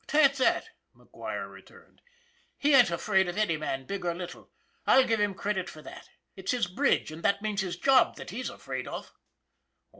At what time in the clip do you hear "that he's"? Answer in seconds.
8.15-8.49